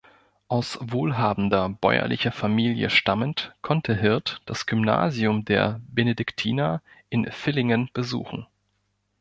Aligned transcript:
Aus 0.47 0.79
wohlhabender 0.81 1.69
bäuerlicher 1.69 2.31
Familie 2.31 2.89
stammend 2.89 3.53
konnte 3.61 3.93
Hirt 3.95 4.41
das 4.47 4.65
Gymnasium 4.65 5.45
der 5.45 5.79
Benediktiner 5.91 6.81
in 7.11 7.31
Villingen 7.31 7.87
besuchen. 7.93 8.47